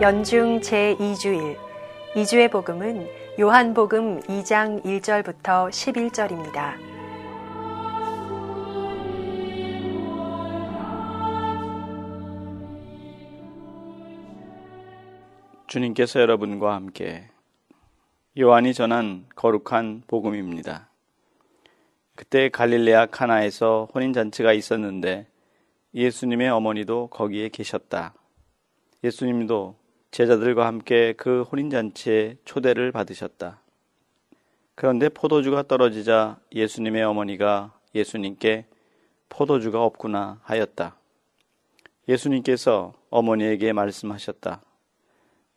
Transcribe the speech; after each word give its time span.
연중 0.00 0.58
제2주일 0.58 1.56
2주의 2.14 2.50
복음은 2.50 3.06
요한복음 3.38 4.22
2장 4.22 4.84
1절부터 4.84 5.70
11절입니다. 5.70 6.74
주님께서 15.68 16.18
여러분과 16.18 16.74
함께 16.74 17.30
요한이 18.36 18.74
전한 18.74 19.26
거룩한 19.36 20.02
복음입니다. 20.08 20.90
그때 22.16 22.48
갈릴레아 22.48 23.06
카나에서 23.06 23.88
혼인잔치가 23.94 24.54
있었는데 24.54 25.28
예수님의 25.94 26.50
어머니도 26.50 27.10
거기에 27.10 27.48
계셨다. 27.48 28.12
예수님도 29.04 29.83
제자들과 30.14 30.64
함께 30.66 31.12
그 31.16 31.42
혼인잔치에 31.42 32.36
초대를 32.44 32.92
받으셨다. 32.92 33.58
그런데 34.76 35.08
포도주가 35.08 35.64
떨어지자 35.64 36.38
예수님의 36.54 37.02
어머니가 37.02 37.72
예수님께 37.96 38.66
포도주가 39.28 39.82
없구나 39.82 40.38
하였다. 40.44 40.94
예수님께서 42.08 42.94
어머니에게 43.10 43.72
말씀하셨다. 43.72 44.62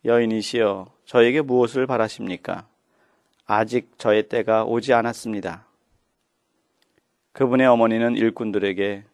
여인이시여, 0.04 0.86
저에게 1.04 1.40
무엇을 1.40 1.86
바라십니까? 1.86 2.66
아직 3.46 3.96
저의 3.96 4.28
때가 4.28 4.64
오지 4.64 4.92
않았습니다. 4.92 5.66
그분의 7.30 7.64
어머니는 7.68 8.16
일꾼들에게 8.16 9.04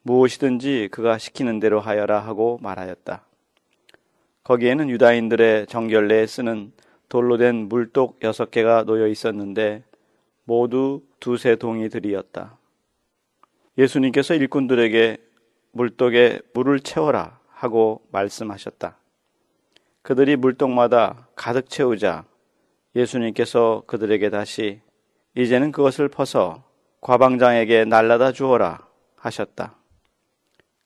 무엇이든지 0.00 0.88
그가 0.90 1.18
시키는 1.18 1.60
대로 1.60 1.78
하여라 1.78 2.20
하고 2.20 2.58
말하였다. 2.62 3.27
거기에는 4.48 4.88
유다인들의 4.88 5.66
정결례에 5.66 6.26
쓰는 6.26 6.72
돌로 7.10 7.36
된 7.36 7.68
물독 7.68 8.20
여섯 8.22 8.50
개가 8.50 8.84
놓여 8.84 9.06
있었는데 9.06 9.84
모두 10.44 11.02
두세 11.20 11.56
동이들이었다. 11.56 12.56
예수님께서 13.76 14.32
일꾼들에게 14.32 15.18
물독에 15.72 16.40
물을 16.54 16.80
채워라 16.80 17.38
하고 17.48 18.00
말씀하셨다. 18.10 18.96
그들이 20.00 20.36
물독마다 20.36 21.28
가득 21.36 21.68
채우자 21.68 22.24
예수님께서 22.96 23.82
그들에게 23.86 24.30
다시 24.30 24.80
이제는 25.36 25.72
그것을 25.72 26.08
퍼서 26.08 26.64
과방장에게 27.02 27.84
날라다 27.84 28.32
주어라 28.32 28.88
하셨다. 29.16 29.76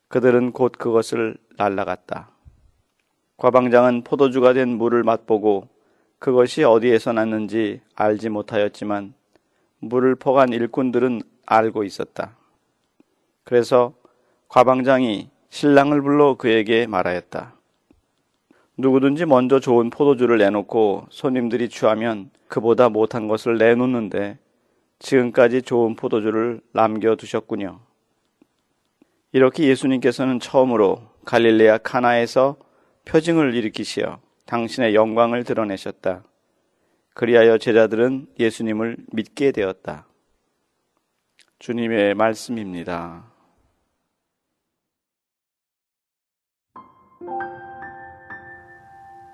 그들은 0.08 0.50
곧 0.50 0.72
그것을 0.77 1.36
날라갔다. 1.56 2.31
과방장은 3.43 4.05
포도주가 4.05 4.53
된 4.53 4.69
물을 4.69 5.03
맛보고 5.03 5.67
그것이 6.21 6.62
어디에서 6.62 7.12
났는지 7.12 7.81
알지 7.97 8.29
못하였지만 8.29 9.15
물을 9.81 10.15
퍼간 10.15 10.53
일꾼들은 10.53 11.23
알고 11.45 11.83
있었다. 11.83 12.37
그래서 13.43 13.95
과방장이 14.47 15.29
신랑을 15.48 16.03
불러 16.03 16.37
그에게 16.37 16.87
말하였다. 16.87 17.57
누구든지 18.77 19.27
먼저 19.27 19.59
좋은 19.59 19.91
포도주를 19.91 20.39
내놓고 20.39 21.07
손님들이 21.11 21.69
취하면 21.69 22.31
그보다 22.47 22.91
못한 22.91 23.27
것을 23.27 23.59
내놓는데 23.59 24.39
지금까지 25.01 25.63
좋은 25.63 25.97
포도주를 25.97 26.61
남겨두셨군요. 26.70 27.81
이렇게 29.33 29.64
예수님께서는 29.64 30.39
처음으로 30.39 31.02
갈릴레아 31.25 31.79
카나에서 31.79 32.57
표징을 33.05 33.55
일으키시어 33.55 34.20
당신의 34.46 34.95
영광을 34.95 35.45
드러내셨다. 35.45 36.24
그리하여 37.14 37.58
제자들은 37.58 38.29
예수님을 38.39 38.96
믿게 39.13 39.52
되었다. 39.52 40.07
주님의 41.58 42.14
말씀입니다. 42.14 43.33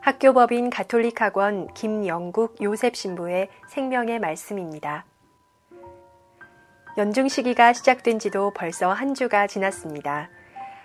학교법인 0.00 0.70
가톨릭학원 0.70 1.74
김영국 1.74 2.62
요셉 2.62 2.96
신부의 2.96 3.50
생명의 3.68 4.18
말씀입니다. 4.18 5.04
연중 6.96 7.28
시기가 7.28 7.72
시작된 7.74 8.18
지도 8.18 8.50
벌써 8.52 8.92
한 8.92 9.14
주가 9.14 9.46
지났습니다. 9.46 10.30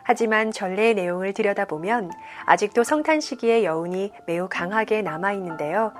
하지만 0.03 0.51
전례의 0.51 0.95
내용을 0.95 1.33
들여다보면 1.33 2.11
아직도 2.45 2.83
성탄 2.83 3.19
시기의 3.19 3.65
여운이 3.65 4.11
매우 4.27 4.47
강하게 4.49 5.01
남아있는데요. 5.01 5.93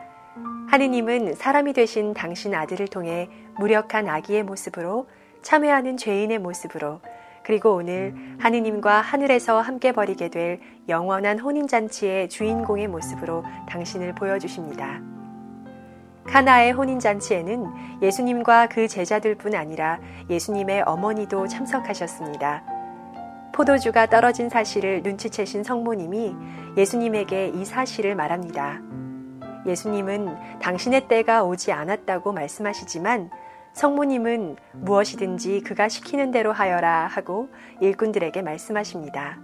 하느님은 0.69 1.35
사람이 1.35 1.73
되신 1.73 2.13
당신 2.13 2.55
아들을 2.55 2.87
통해 2.87 3.29
무력한 3.57 4.09
아기의 4.09 4.43
모습으로 4.43 5.07
참회하는 5.41 5.97
죄인의 5.97 6.39
모습으로 6.39 7.01
그리고 7.43 7.75
오늘 7.75 8.15
하느님과 8.39 9.01
하늘에서 9.01 9.59
함께 9.59 9.91
벌이게 9.91 10.29
될 10.29 10.59
영원한 10.87 11.39
혼인잔치의 11.39 12.29
주인공의 12.29 12.87
모습으로 12.87 13.43
당신을 13.67 14.15
보여주십니다. 14.15 15.01
카나의 16.25 16.71
혼인잔치에는 16.71 18.01
예수님과 18.01 18.67
그 18.69 18.87
제자들 18.87 19.35
뿐 19.35 19.55
아니라 19.55 19.99
예수님의 20.29 20.83
어머니도 20.85 21.47
참석하셨습니다. 21.47 22.72
포도주가 23.53 24.07
떨어진 24.07 24.49
사실을 24.49 25.03
눈치채신 25.03 25.63
성모님이 25.63 26.35
예수님에게 26.75 27.49
이 27.49 27.63
사실을 27.65 28.15
말합니다. 28.15 28.81
예수님은 29.67 30.59
당신의 30.59 31.07
때가 31.07 31.43
오지 31.43 31.71
않았다고 31.71 32.33
말씀하시지만 32.33 33.29
성모님은 33.73 34.57
무엇이든지 34.73 35.61
그가 35.61 35.87
시키는 35.87 36.31
대로 36.31 36.51
하여라 36.51 37.05
하고 37.07 37.49
일꾼들에게 37.79 38.41
말씀하십니다. 38.41 39.39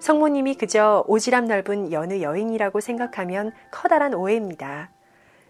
성모님이 0.00 0.56
그저 0.56 1.04
오지랖 1.06 1.46
넓은 1.46 1.92
여느 1.92 2.22
여인이라고 2.22 2.80
생각하면 2.80 3.52
커다란 3.70 4.14
오해입니다. 4.14 4.90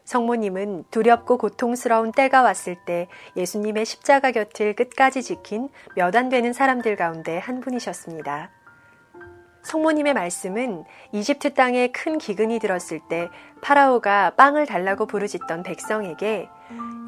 성모님은 0.04 0.84
두렵고 0.90 1.38
고통스러운 1.38 2.12
때가 2.12 2.42
왔을 2.42 2.76
때 2.84 3.08
예수님의 3.36 3.84
십자가 3.84 4.30
곁을 4.32 4.74
끝까지 4.74 5.22
지킨 5.22 5.68
몇 5.96 6.12
안 6.16 6.28
되는 6.28 6.52
사람들 6.52 6.96
가운데 6.96 7.38
한 7.38 7.60
분이셨습니다. 7.60 8.50
성모님의 9.62 10.12
말씀은 10.14 10.84
이집트 11.12 11.54
땅에 11.54 11.88
큰 11.88 12.18
기근이 12.18 12.58
들었을 12.58 13.00
때 13.08 13.28
파라오가 13.62 14.30
빵을 14.36 14.66
달라고 14.66 15.06
부르짖던 15.06 15.62
백성에게 15.62 16.48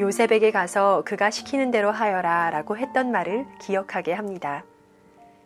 요셉에게 0.00 0.52
가서 0.52 1.02
그가 1.04 1.30
시키는 1.30 1.70
대로 1.70 1.90
하여라 1.90 2.50
라고 2.50 2.76
했던 2.76 3.10
말을 3.10 3.46
기억하게 3.60 4.12
합니다. 4.12 4.64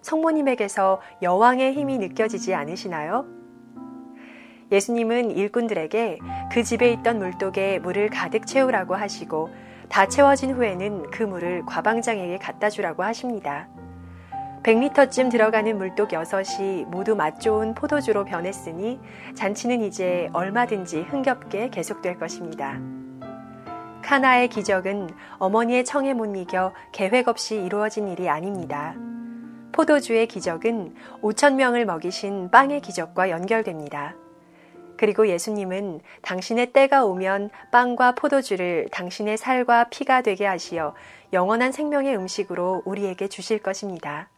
성모님에게서 0.02 1.00
여왕의 1.22 1.72
힘이 1.72 1.98
느껴지지 1.98 2.54
않으시나요? 2.54 3.37
예수님은 4.70 5.30
일꾼들에게 5.30 6.18
그 6.52 6.62
집에 6.62 6.92
있던 6.92 7.18
물독에 7.18 7.78
물을 7.78 8.10
가득 8.10 8.46
채우라고 8.46 8.94
하시고 8.94 9.48
다 9.88 10.06
채워진 10.06 10.54
후에는 10.54 11.10
그 11.10 11.22
물을 11.22 11.64
과방장에게 11.64 12.38
갖다 12.38 12.68
주라고 12.68 13.02
하십니다. 13.02 13.68
100리터쯤 14.62 15.30
들어가는 15.30 15.78
물독 15.78 16.10
6이 16.10 16.84
모두 16.86 17.14
맛 17.16 17.40
좋은 17.40 17.74
포도주로 17.74 18.24
변했으니 18.24 19.00
잔치는 19.34 19.80
이제 19.82 20.28
얼마든지 20.32 21.02
흥겹게 21.02 21.70
계속될 21.70 22.18
것입니다. 22.18 22.78
카나의 24.02 24.48
기적은 24.48 25.08
어머니의 25.38 25.84
청에 25.84 26.12
못 26.12 26.34
이겨 26.36 26.72
계획 26.92 27.28
없이 27.28 27.56
이루어진 27.56 28.08
일이 28.08 28.28
아닙니다. 28.28 28.94
포도주의 29.72 30.26
기적은 30.26 30.94
5천 31.22 31.54
명을 31.54 31.86
먹이신 31.86 32.50
빵의 32.50 32.80
기적과 32.80 33.30
연결됩니다. 33.30 34.14
그리고 34.98 35.28
예수님은 35.28 36.00
당신의 36.22 36.72
때가 36.72 37.04
오면 37.04 37.50
빵과 37.72 38.12
포도주를 38.16 38.88
당신의 38.90 39.38
살과 39.38 39.84
피가 39.84 40.20
되게 40.22 40.44
하시어 40.44 40.94
영원한 41.32 41.72
생명의 41.72 42.16
음식으로 42.16 42.82
우리에게 42.84 43.28
주실 43.28 43.60
것입니다. 43.60 44.28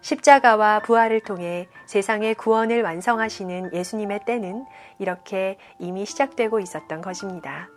십자가와 0.00 0.80
부활을 0.80 1.20
통해 1.20 1.68
세상의 1.86 2.34
구원을 2.34 2.82
완성하시는 2.82 3.72
예수님의 3.74 4.20
때는 4.24 4.64
이렇게 4.98 5.58
이미 5.78 6.06
시작되고 6.06 6.60
있었던 6.60 7.00
것입니다. 7.00 7.68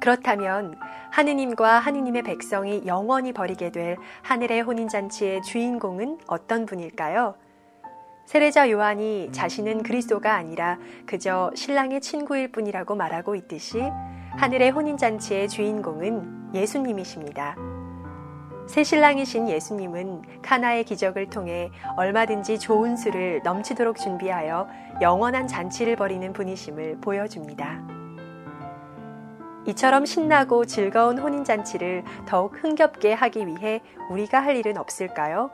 그렇다면 0.00 0.78
하느님과 1.12 1.78
하느님의 1.78 2.22
백성이 2.22 2.82
영원히 2.86 3.32
벌이게 3.32 3.70
될 3.70 3.98
하늘의 4.22 4.62
혼인잔치의 4.62 5.42
주인공은 5.42 6.20
어떤 6.26 6.64
분일까요? 6.64 7.36
세례자 8.26 8.70
요한이 8.70 9.30
자신은 9.32 9.82
그리스도가 9.82 10.34
아니라 10.34 10.78
그저 11.06 11.50
신랑의 11.54 12.00
친구일 12.00 12.50
뿐이라고 12.50 12.94
말하고 12.94 13.34
있듯이 13.34 13.80
하늘의 14.36 14.70
혼인잔치의 14.70 15.48
주인공은 15.48 16.54
예수님이십니다. 16.54 17.56
새 18.66 18.82
신랑이신 18.82 19.48
예수님은 19.50 20.40
카나의 20.42 20.84
기적을 20.84 21.28
통해 21.28 21.70
얼마든지 21.96 22.58
좋은 22.58 22.96
술을 22.96 23.42
넘치도록 23.44 23.98
준비하여 23.98 24.68
영원한 25.02 25.46
잔치를 25.46 25.96
벌이는 25.96 26.32
분이심을 26.32 26.98
보여줍니다. 27.02 27.82
이처럼 29.66 30.06
신나고 30.06 30.64
즐거운 30.64 31.18
혼인잔치를 31.18 32.04
더욱 32.26 32.62
흥겹게 32.62 33.12
하기 33.12 33.46
위해 33.46 33.80
우리가 34.10 34.40
할 34.40 34.56
일은 34.56 34.78
없을까요? 34.78 35.50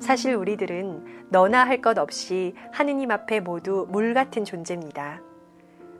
사실 0.00 0.34
우리들은 0.34 1.28
너나 1.30 1.64
할 1.64 1.80
것 1.80 1.98
없이 1.98 2.54
하느님 2.72 3.10
앞에 3.10 3.40
모두 3.40 3.86
물 3.90 4.14
같은 4.14 4.44
존재입니다. 4.44 5.20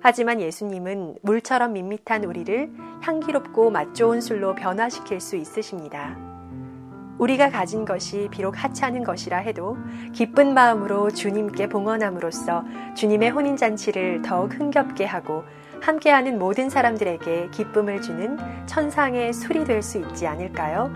하지만 0.01 0.41
예수님은 0.41 1.19
물처럼 1.23 1.73
밋밋한 1.73 2.25
우리를 2.25 2.71
향기롭고 3.03 3.71
맛 3.71 3.95
좋은 3.95 4.21
술로 4.21 4.55
변화시킬 4.55 5.21
수 5.21 5.37
있으십니다. 5.37 6.17
우리가 7.19 7.51
가진 7.51 7.85
것이 7.85 8.29
비록 8.31 8.63
하찮은 8.63 9.03
것이라 9.03 9.39
해도 9.39 9.77
기쁜 10.13 10.55
마음으로 10.55 11.11
주님께 11.11 11.69
봉헌함으로써 11.69 12.65
주님의 12.95 13.31
혼인잔치를 13.31 14.23
더욱 14.23 14.55
흥겹게 14.55 15.05
하고 15.05 15.43
함께하는 15.81 16.39
모든 16.39 16.71
사람들에게 16.71 17.51
기쁨을 17.51 18.03
주는 18.03 18.39
천상의 18.67 19.33
술이 19.33 19.65
될 19.65 19.83
수 19.83 19.99
있지 19.99 20.27
않을까요? 20.29 20.93